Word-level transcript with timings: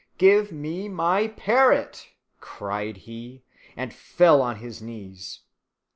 "Give 0.17 0.51
me 0.51 0.89
my 0.89 1.27
parrot!" 1.27 2.07
cried 2.39 2.97
he, 3.05 3.43
and 3.77 3.93
fell 3.93 4.41
on 4.41 4.55
his 4.55 4.81
knees. 4.81 5.41